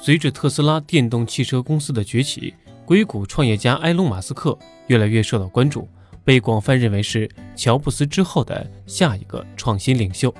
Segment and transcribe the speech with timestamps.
[0.00, 2.54] 随着特斯拉电动汽车公司的崛起，
[2.86, 5.86] 硅谷创业家埃隆·马斯克越来越受到关注，
[6.24, 10.32] 被广泛认为是乔布斯之后的下一个创新领袖。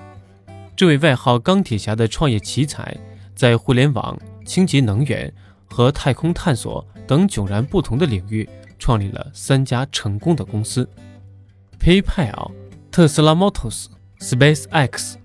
[0.74, 2.96] 这位外号“钢铁侠”的创业奇才，
[3.34, 5.30] 在互联网、清洁能源
[5.66, 8.48] 和太空探索等迥然不同的领域，
[8.78, 10.88] 创立了三家成功的公司
[11.80, 12.52] ：PayPal、
[12.90, 13.86] 特斯拉 Motors、
[14.20, 15.16] SpaceX。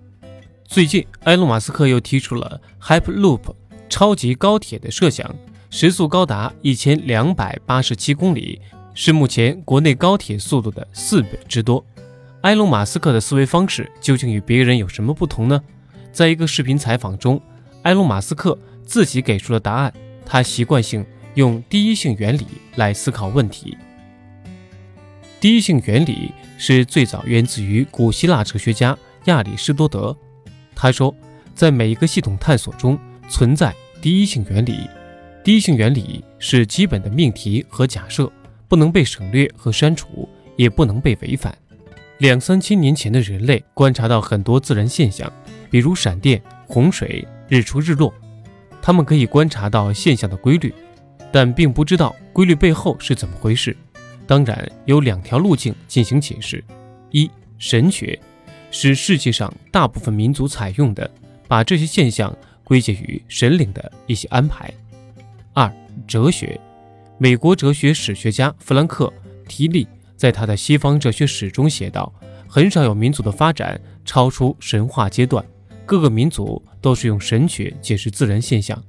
[0.66, 3.54] 最近，埃隆·马斯克又提出了 Hyperloop
[3.94, 5.36] 超级高铁的设想，
[5.70, 8.60] 时速高达一千两百八十七公里，
[8.96, 11.86] 是目前国内高铁速度的四倍之多。
[12.42, 15.62] 埃隆·马斯克的思维方式究竟与别人有什么不同呢？
[16.12, 17.40] 在一个视频采访中，
[17.84, 19.94] 埃隆·马斯克自己给出了答案。
[20.26, 23.78] 他习惯性用第一性原理来思考问题。
[25.40, 30.18] 第一性原理是最早源自于古希腊哲学家亚里士多德。
[30.74, 31.16] 他说，
[31.54, 32.98] 在每一个系统探索中
[33.30, 33.72] 存在
[34.04, 34.90] 第一性原理。
[35.46, 38.30] 第一性原理是基本的命题和假设，
[38.68, 41.58] 不能被省略和删除，也不能被违反。
[42.18, 45.32] 两三千年前的人类观察到很多自然现象，
[45.72, 48.14] 比如闪电、洪水、日出日落，
[48.82, 50.76] 他们可以观察到现象的规律，
[51.32, 53.74] 但并不知道规律背后是怎么回事。
[54.28, 56.62] 当然，有两条路径进行解释：
[57.12, 58.20] 一、神学。
[58.70, 61.10] 是世界上大部分民族采用的，
[61.48, 64.74] 把这些现象归结于神灵的一些安排。
[65.54, 65.72] 二、
[66.08, 66.60] 哲学，
[67.18, 69.12] 美国哲学史学家弗兰克·
[69.48, 72.12] 提利在他的《西方哲学史》中写道
[72.48, 75.46] ：“很少有民族的发展超出神话阶段，
[75.86, 78.82] 各个民族都是用神学解释自然现象，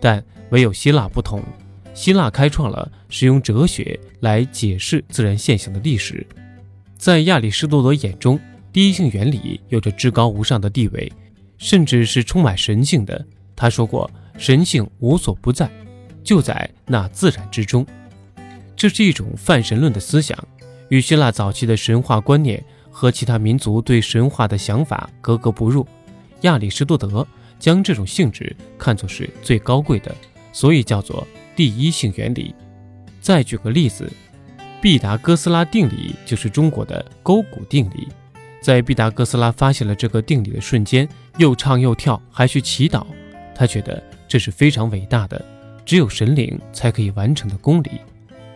[0.00, 1.42] 但唯有希腊不同。
[1.94, 6.26] 希腊开创了使用哲学来解释自然现象的历史。
[6.96, 8.38] 在亚里士多德眼中。”
[8.70, 11.10] 第一性原理有着至高无上的地位，
[11.58, 13.26] 甚至是充满神性的。
[13.54, 15.70] 他说过：“神性无所不在，
[16.24, 17.86] 就在那自然之中。”
[18.76, 20.38] 这是一种泛神论的思想，
[20.88, 25.86] 与希腊早期的神话观念和其他民族对神话的想法格格不入。
[26.42, 27.26] 亚里士多德
[27.58, 30.14] 将这种性质看作是最高贵的，
[30.52, 31.26] 所以叫做
[31.56, 32.54] 第一性原理。
[33.20, 34.08] 再举个例子，
[34.80, 38.06] 毕达哥斯拉定理就是中国的勾股定理。
[38.60, 41.08] 在毕达哥斯拉发现了这个定理的瞬间，
[41.38, 43.06] 又唱又跳，还去祈祷。
[43.54, 45.44] 他觉得这是非常伟大的，
[45.84, 47.90] 只有神灵才可以完成的公理。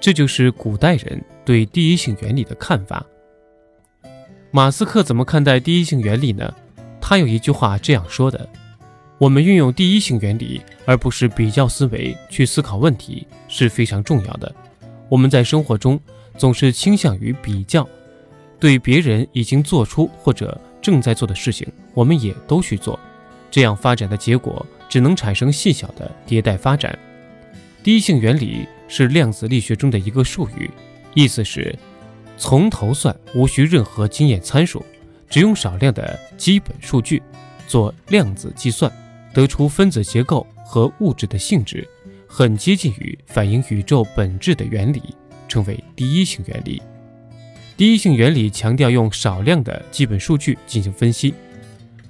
[0.01, 3.05] 这就是古代人对第一性原理的看法。
[4.51, 6.53] 马斯克怎么看待第一性原理呢？
[7.01, 8.49] 他有一句话这样说的
[9.19, 14.53] ：“我们运用第一性原理，而不是比较思维去思考问题，是非常重要的。
[15.09, 15.99] 我们在生活中
[16.37, 17.89] 总是倾向于比较。”
[18.62, 22.97] 对别人已经做出或者正在做的事情，我们也都去做，
[23.50, 26.97] 这样发展的结果只能产生细小的迭代发展。
[27.83, 30.71] 第一性原理是量子力学中的一个术语，
[31.12, 31.77] 意思是
[32.39, 34.87] 从头算，无需任何经验参数，
[35.29, 37.21] 只用少量的基本数据
[37.67, 38.89] 做量子计算，
[39.34, 41.84] 得出分子结构和物质的性质，
[42.29, 45.03] 很接近于反映宇宙本质的原理，
[45.49, 46.81] 称为第一性原理。
[47.82, 51.34] 第一性原理强调用少量的基本数据进行分析。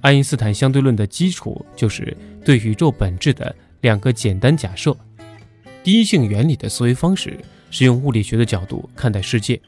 [0.02, 4.94] 爱因斯坦相对论的基础就是对宇宙本质的两个简单假设。
[5.82, 7.40] 第一性原理的思维方式
[7.70, 9.58] 是用物理学的角度看待世界，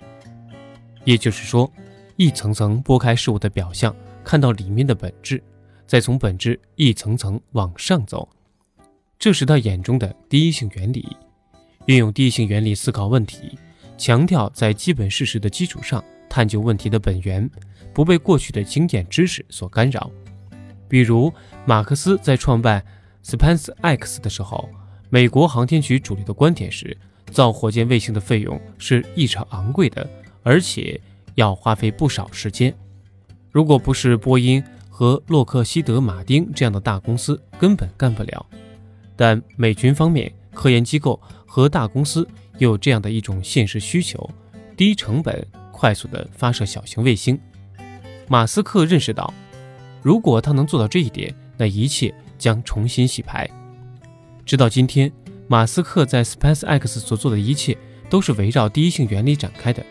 [1.04, 1.72] 也就是说，
[2.16, 5.42] 一层层剥开事物的表象，看到里面的本质，
[5.86, 8.28] 再从本质一层层往上走。
[9.18, 11.16] 这是他眼中的第一性原理。
[11.86, 13.58] 运用第一性原理思考问题。
[13.96, 17.48] 强调在基本事实的基础上探究问题的本源，
[17.92, 20.10] 不被过去的经验知识所干扰。
[20.88, 21.32] 比如，
[21.64, 22.84] 马克思在创办
[23.24, 24.68] SpaceX 的时候，
[25.10, 26.96] 美国航天局主力的观点是，
[27.30, 30.08] 造火箭卫星的费用是异常昂贵的，
[30.42, 31.00] 而且
[31.34, 32.74] 要花费不少时间。
[33.50, 38.46] 如果不是波音和洛克希德马丁这样的大公司，根本干不了。
[39.16, 42.26] 但美军方面、科研机构和大公司。
[42.58, 44.30] 有这样的一种现实需求：
[44.76, 47.36] 低成本、快速的发射小型卫星。
[48.28, 49.34] 马斯克认识到，
[50.02, 53.50] 如果他能做到这一点，那一切将重新洗牌。
[54.46, 55.10] 直到今天，
[55.48, 57.76] 马斯克在 SpaceX 所做的一切
[58.08, 59.84] 都是围绕第一性原理展开的，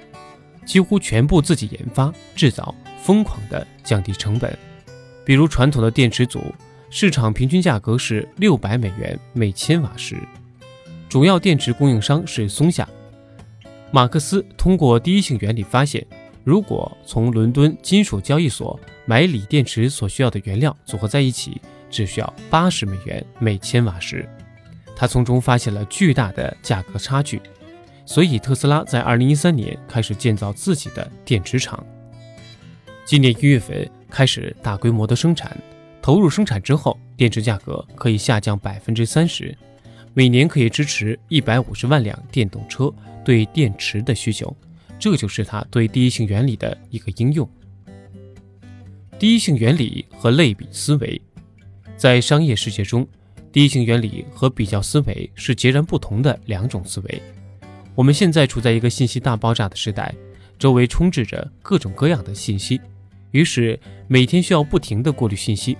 [0.65, 2.73] 几乎全部自己研发、制造，
[3.03, 4.57] 疯狂的降低成本。
[5.25, 6.41] 比如传统的电池组，
[6.89, 10.17] 市场平均价格是六百美元每千瓦时。
[11.13, 12.89] 主要电池供应商是松下。
[13.91, 16.03] 马克思通过第一性原理发现，
[16.43, 24.27] 如果从伦敦金属交易所买锂电池所需要的原料组合在一起，只需要八十美元每千瓦时。
[24.95, 27.39] 他从中发现了巨大的价格差距，
[28.07, 31.85] 所以特斯拉在2013年开始建造自己的电池厂。
[33.05, 35.55] 今年一月份开始大规模的生产，
[36.01, 39.55] 投入生产之后，电池价格可以下降百分之三十，
[40.13, 42.93] 每年可以支持一百五十万辆电动车
[43.25, 44.55] 对电池的需求。
[44.99, 47.49] 这就是它对第一性原理的一个应用。
[49.19, 51.21] 第一性原理和类比思维，
[51.97, 53.07] 在商业世界中，
[53.51, 57.21] 第一性原理和比较思维是截然不同的两种思维。
[57.95, 60.13] 我们现在处在一个信息大爆炸的时代，
[60.57, 62.79] 周围充斥着各种各样的信息。
[63.31, 65.77] 于是每天需要不停地过滤信息，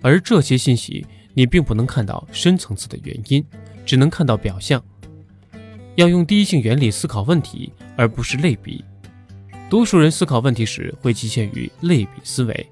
[0.00, 1.04] 而这些信息
[1.34, 3.44] 你并不能看到深层次的原因，
[3.90, 4.80] 只能看到表象。
[5.96, 8.84] 要用第一性原理思考问题，而不是类比。
[9.68, 12.68] 多数人思考问题时会局限于类比思维。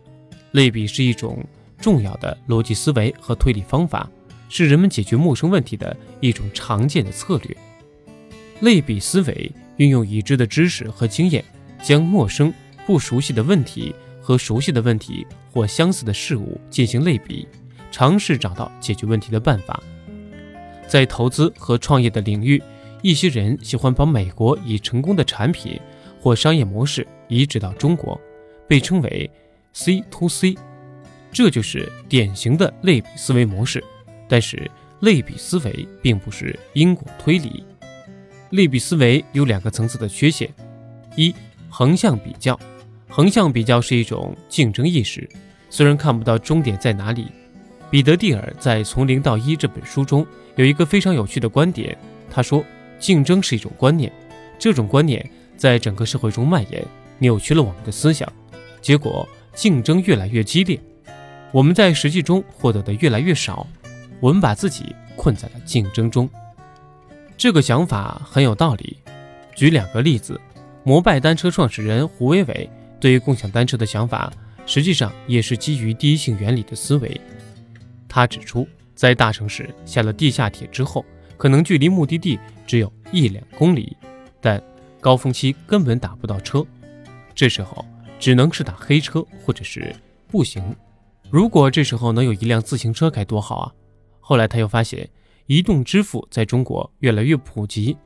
[0.53, 1.45] 类比是一种
[1.81, 4.09] 重要的逻辑思维和推理方法，
[4.49, 7.57] 是人们解决陌生问题的一种常见的策略。
[8.61, 11.45] 类比思维运用已知的知识和经验，
[11.83, 12.55] 将陌生、
[12.87, 13.93] 不熟悉的问题。
[14.21, 17.49] 和熟悉的问题或相似的事物进行类比，
[17.91, 19.83] 尝试找到解决问题的办法。
[20.89, 22.61] 在投资和创业的领域，
[23.03, 25.79] 一些人喜欢把美国已成功的产品
[26.21, 28.19] 或商业模式移植到中国，
[28.67, 29.31] 被称为
[29.73, 30.57] C to C，
[31.31, 33.85] 这就是典型的类比思维模式。
[34.27, 34.69] 但是，
[35.01, 37.63] 类比思维并不是因果推理。
[38.51, 40.53] 类比思维有两个层次的缺陷：
[41.17, 41.35] 一、
[41.69, 42.59] 横向比较。
[43.09, 45.29] 横向比较是一种竞争意识，
[45.71, 47.27] 虽然看不到终点在哪里。
[47.91, 50.27] 彼得蒂尔在《从零到一》这本书中
[50.57, 51.97] 有一个非常有趣的观点，
[52.31, 52.63] 他说
[53.01, 54.13] ：“竞争是一种观念，
[54.59, 56.85] 这种观念在整个社会中蔓延，
[57.19, 58.31] 扭曲了我们的思想。
[58.83, 60.79] 结果，竞争越来越激烈，
[61.51, 63.67] 我们在实际中获得的越来越少，
[64.21, 66.29] 我们把自己困在了竞争中。”
[67.39, 68.99] 这个想法很有道理。
[69.55, 70.39] 举两个例子：
[70.85, 72.69] 摩拜单车创始人胡伟伟。
[73.01, 74.33] 对于共享单车的想法，
[74.67, 77.21] 实际上也是基于第一性原理的思维。
[78.09, 81.05] 他指出，在大城市下了地下铁之后，
[81.37, 83.97] 可能距离目的地只有一两公里，
[84.41, 84.63] 但
[85.01, 86.67] 高峰期根本打不到车，
[87.35, 87.85] 这时候
[88.19, 89.95] 只能是打黑车或者是
[90.27, 90.75] 步行。
[91.31, 93.73] 如果这时候能有一辆自行车该多好啊！
[94.19, 95.09] 后来他又发现，
[95.47, 97.97] 移动支付在中国越来越普及，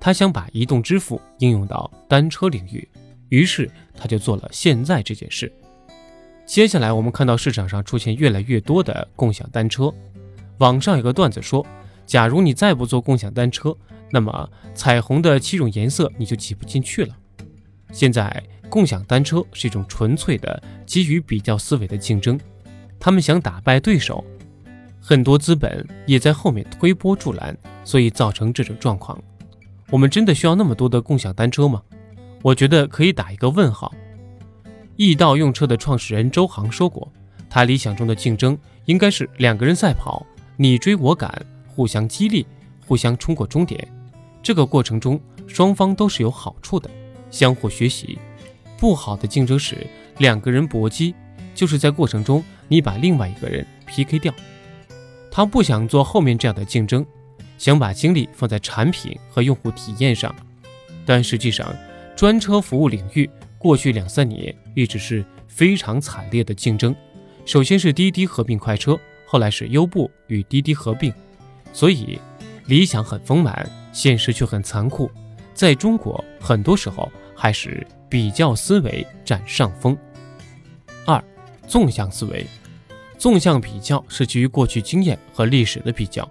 [0.00, 2.86] 他想把移动支付应用到单车领域。
[3.28, 5.50] 于是他就做了现在这件事。
[6.52, 9.90] 接下来我们看到市场上出现越来越多的共享单车。
[10.58, 11.66] 网上有个段子说，
[12.04, 13.74] 假如你再不坐共享单车，
[14.10, 17.16] 那么彩虹的七种颜色你就挤不进去了。
[17.90, 22.38] 现在共享单车是一种纯粹的基于比较思维的竞争，
[23.00, 24.22] 他们想打败对手，
[25.00, 29.18] 很多资本也在后面推波助澜，所以造成这种状况。
[29.88, 31.80] 我们真的需要那么多的共享单车吗？
[32.42, 33.90] 我觉得可以打一个问号。
[35.04, 37.12] 易到用车的创始人周航说过，
[37.50, 40.24] 他理想中的竞争应该是两个人赛跑，
[40.56, 42.46] 你追我赶，互相激励，
[42.86, 43.84] 互相冲过终点。
[44.44, 46.88] 这个过程中，双方都是有好处的，
[47.32, 48.16] 相互学习。
[48.78, 49.84] 不好的竞争是
[50.18, 51.12] 两个人搏击，
[51.52, 54.32] 就是在过程中你把另外一个人 PK 掉。
[55.32, 57.04] 他不想做后面这样的竞争，
[57.58, 60.32] 想把精力放在产品和用户体验上，
[61.04, 61.74] 但实际上。
[62.14, 63.28] 专车服务领域
[63.62, 66.92] 过去两三年一直是非常惨烈的竞争。
[67.46, 71.14] 首先是滴滴合并快车，后来是优步与滴滴合并。
[71.72, 72.18] 所以
[72.66, 75.08] 理想很丰满，现实却很残酷。
[75.54, 79.96] 在中国，很多时候还是比较思维占上风。
[81.06, 81.22] 二，
[81.68, 82.44] 纵向思维，
[83.16, 86.28] 纵向比较是基于过去经验和历史的比较。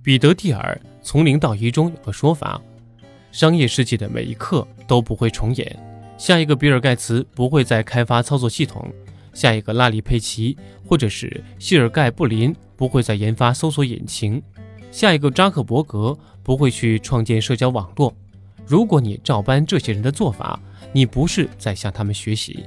[0.00, 2.62] 彼得蒂尔《从零到一》中有个说法。
[3.32, 5.89] 商业世界的每一刻都不会重演。
[6.20, 8.92] 下一个比尔盖茨不会再开发操作系统，
[9.32, 10.54] 下一个拉里佩奇
[10.86, 14.40] 或者是谢尔盖布林不会再研发搜索引擎，
[14.90, 18.14] 下一个扎克伯格不会去创建社交网络。
[18.66, 20.60] 如果你照搬这些人的做法，
[20.92, 22.66] 你不是在向他们学习。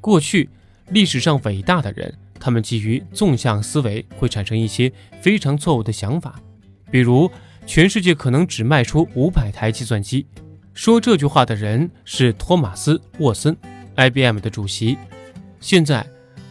[0.00, 0.48] 过去
[0.88, 4.92] 历史上伟大的人，他们基于纵向思维会产生一些
[5.22, 6.40] 非常错误的想法，
[6.90, 7.30] 比如。
[7.66, 10.26] 全世界可能只卖出五百台计算机。
[10.74, 13.54] 说这句话的人是托马斯·沃森
[13.96, 14.96] ，IBM 的主席。
[15.60, 16.06] 现在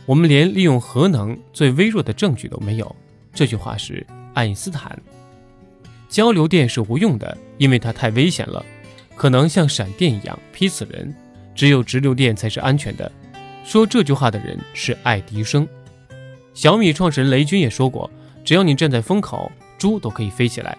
[0.06, 2.96] 我们连利用核能最微弱的证据都没有。
[3.34, 5.00] 这句话是爱因斯坦。
[6.10, 8.64] 交流电是无用的，因为它太危险了，
[9.16, 11.14] 可能像闪电一样劈死人。
[11.56, 13.12] 只有直流电才是安全的。
[13.64, 15.68] 说这句话的人是爱迪生。
[16.54, 18.10] 小米创始人雷军也说过
[18.46, 20.78] ：“只要你站在风口。”猪都可以飞起来。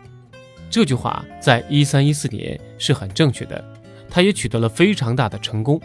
[0.70, 3.62] 这句话在一三一四年是很正确的，
[4.08, 5.80] 他也取得了非常大的成功。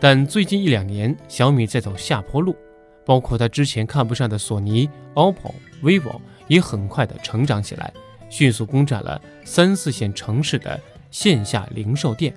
[0.00, 2.56] 但最近一两年，小米在走下坡路，
[3.04, 7.92] 包括他之前看不上的索尼、OPPO、vivo 也很快的成长起来，
[8.30, 12.34] 迅速攻占了三四线城市的线下零售店。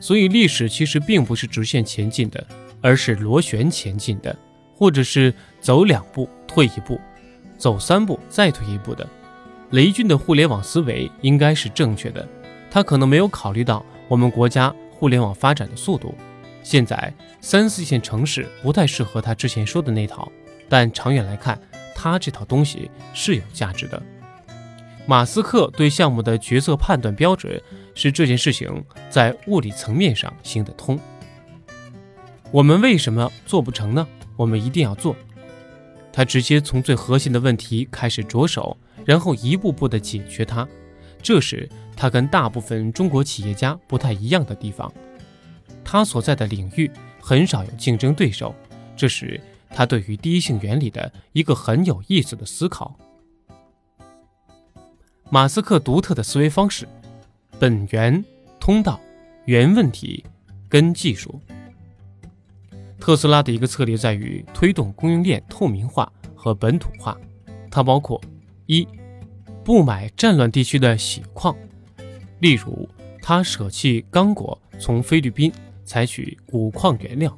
[0.00, 2.42] 所以，历史其实并不是直线前进的，
[2.80, 4.34] 而是螺旋前进的，
[4.74, 6.98] 或者是走两步退一步，
[7.58, 9.06] 走三步再退一步的。
[9.74, 12.24] 雷军的互联网思维应该是正确的，
[12.70, 16.14] 他可能没有考虑到我们国家互联网发展的速度。
[16.62, 20.30] 现在三四线城市不太适合他之前说的那套，
[20.68, 21.60] 但长远来看，
[21.92, 24.00] 他这套东西是有价值的。
[25.06, 27.60] 马斯克对项目的决策判断标准
[27.96, 28.70] 是这件事情
[29.10, 30.96] 在物理层面上行得通。
[32.52, 34.06] 我们为什么做不成呢？
[34.36, 35.16] 我们一定要做。
[36.12, 38.78] 他直接从最核心的问题开始着手。
[39.04, 40.66] 然后一步步的解决它，
[41.22, 44.92] 这是他跟大部分中国企业家不太一样的地方。
[45.84, 48.54] 他所在的领域很少有竞争对手，
[48.96, 52.96] 这是他对于第一性原理的一个很有意思的思考。
[55.30, 56.86] 马斯克独特的思维方式：
[57.58, 58.24] 本源、
[58.58, 59.00] 通道、
[59.46, 60.24] 原问题、
[60.68, 61.40] 根技术。
[63.00, 67.18] 特斯拉的一个策略在于推动供应链透明化和本土化，
[67.70, 68.20] 它包括。
[68.66, 68.86] 一，
[69.62, 71.54] 不买战乱地区的血矿，
[72.40, 72.88] 例如
[73.20, 75.52] 他舍弃刚果，从菲律宾
[75.84, 77.36] 采取钴矿原料。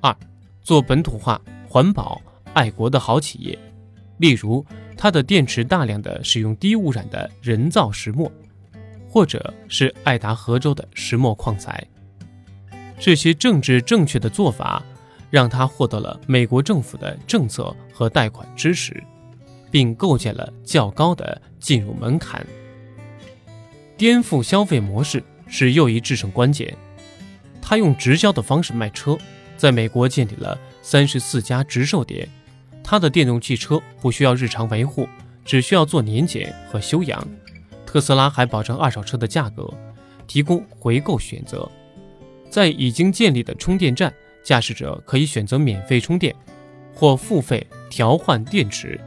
[0.00, 0.16] 二，
[0.62, 2.20] 做本土化、环保、
[2.52, 3.58] 爱国的好企业，
[4.18, 4.64] 例如
[4.96, 8.30] 它的电池大量的使用低污染的人造石墨，
[9.08, 11.84] 或者是爱达荷州的石墨矿材。
[13.00, 14.80] 这些政治正确的做法，
[15.28, 19.02] 让他获得了美国政府的政策和贷款支持。
[19.72, 22.46] 并构建了较高的进入门槛，
[23.96, 26.76] 颠覆消费模式是又一制胜关键。
[27.62, 29.16] 他用直销的方式卖车，
[29.56, 32.28] 在美国建立了三十四家直售点。
[32.84, 35.08] 他的电动汽车不需要日常维护，
[35.44, 37.26] 只需要做年检和修养。
[37.86, 39.72] 特斯拉还保证二手车的价格，
[40.26, 41.66] 提供回购选择。
[42.50, 44.12] 在已经建立的充电站，
[44.44, 46.34] 驾驶者可以选择免费充电，
[46.92, 49.00] 或付费调换电池。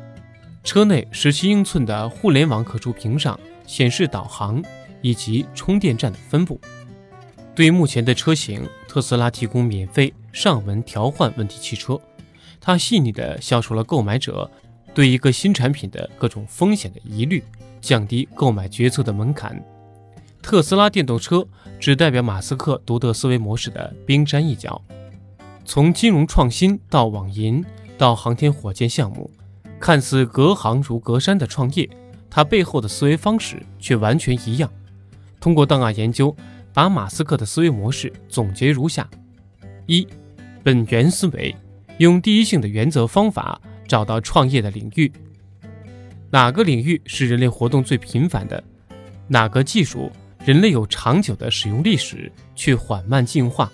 [0.66, 4.62] 车内十七英寸的互联网可触屏上显示导航
[5.00, 6.60] 以及充电站的分布。
[7.54, 12.02] 对目前的车型，特斯拉提供免费上门调换问题汽车。
[12.60, 14.50] 它细腻地消除了购买者
[14.94, 17.44] 对一个新产品的各种风险的疑虑，
[17.80, 19.64] 降低购买决策的门槛。
[20.42, 21.48] 特斯拉电动车
[21.80, 24.82] 只代表马斯克独特思维模式的冰山一角。
[25.64, 27.64] 从金融创新到网银
[28.00, 29.30] 到航天火箭项目。
[29.80, 31.90] 看似隔行如隔山的创业，
[32.30, 34.72] 它背后的思维方式却完全一样。
[35.40, 36.36] 通过档案研究，
[36.74, 39.08] 把马斯克的思维模式总结如下：
[39.86, 40.08] 一、
[40.64, 41.56] 本源思维，
[42.00, 45.12] 用第一性的原则方法找到创业的领域。
[46.32, 48.62] 哪个领域是人类活动最频繁的？
[49.28, 50.12] 哪个技术
[50.44, 53.72] 人类有长久的使用历史却缓慢进化？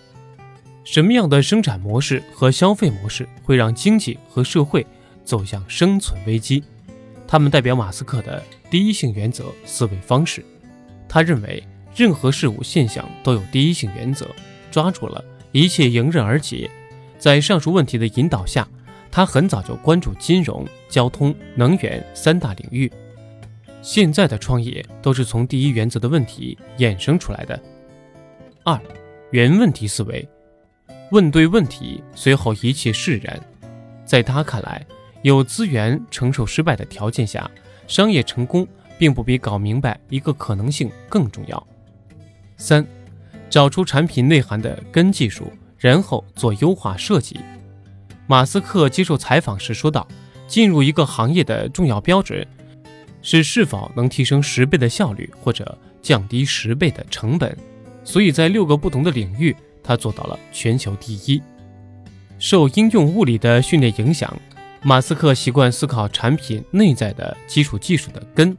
[0.83, 4.85] 什么样的生产模式和消费模式会让经济和社会？
[5.31, 6.61] 走向生存危机，
[7.25, 10.43] 他们代表马斯克的第一性原则思维方式。
[11.07, 11.63] 他认为
[11.95, 14.27] 任何事物现象都有第一性原则，
[14.69, 15.23] 抓住了
[15.53, 16.69] 一切迎刃而解。
[17.17, 18.67] 在上述问题的引导下，
[19.09, 22.91] 他很早就关注金融、交通、能源三大领域。
[23.81, 27.57] 现在的创业都是从第一原则的问题衍生出来的。
[28.65, 28.77] 二，
[29.31, 30.27] 原问题思维，
[31.11, 33.39] 问对问题，随后一切释然。
[34.03, 34.85] 在他看来。
[35.21, 37.49] 有资源承受失败的条件下，
[37.87, 41.67] 商业成功并不比搞明白一个可能性更重要。
[42.57, 42.85] 三，
[43.49, 47.39] 找出产品内涵的根技术，然后做优化设计。
[48.27, 50.07] 马斯克接受采访时说道
[50.47, 52.47] ：“进入一个行业的重要标准
[53.21, 57.55] 是是否能提升十倍的效率或者降低十倍的成本。”
[58.03, 61.41] 所以在六个不同的领域，他做到了全球第一。
[62.39, 64.35] 受应用物理的训练影响。
[64.83, 68.57] 马斯克习惯思考产品内在的基础技术的根，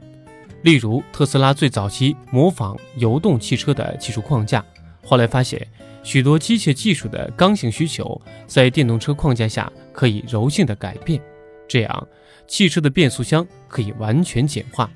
[0.61, 4.63] 例如特斯拉最早期模仿油动汽车的技术框架，
[5.05, 5.67] 后来发现
[6.01, 11.21] 许多机械技术的刚性需求在电动车框架下可以柔性的改变，
[11.67, 12.07] 这样
[12.47, 14.89] 汽车的变速箱可以完全简化。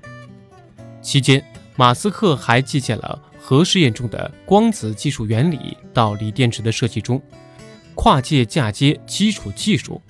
[1.02, 1.44] 期间，
[1.76, 7.22] 马斯克还借鉴了核试验中的光子技术原理到锂电池的设计中，
[7.96, 10.02] 跨界嫁接基础技术。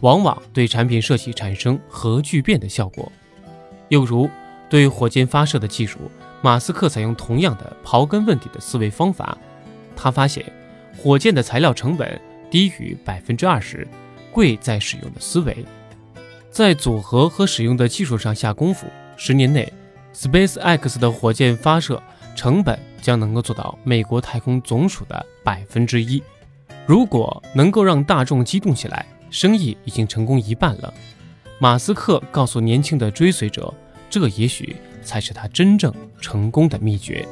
[0.00, 3.10] 往往对产品设计产生核聚变的效果。
[3.88, 4.28] 又如，
[4.68, 5.98] 对火箭发射的技术，
[6.42, 9.36] 马斯克采用同样的刨根问底的思维方法。
[9.94, 10.44] 他发现，
[10.96, 13.86] 火箭的材料成本低于百分之二十，
[14.32, 15.64] 贵在使用的思维，
[16.50, 18.86] 在组合和使用的技术上下功夫。
[19.16, 19.72] 十年内
[20.14, 22.02] ，Space X 的火箭发射
[22.34, 26.22] 成本将能够做到美国太空总署的百分之一。
[26.84, 30.94] 如果能够让大众激动起来，生意已经成功一半了。
[31.58, 33.70] 马斯克告诉年轻的追随者，
[34.08, 37.28] 这也许才是他真正成功的秘诀。